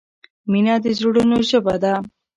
[0.51, 1.93] مینه د زړونو ژبه ده.